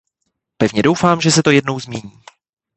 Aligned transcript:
Pevně 0.57 0.83
doufám, 0.83 1.21
že 1.21 1.31
se 1.31 1.43
to 1.43 1.51
jednou 1.51 1.79
změní. 1.79 2.21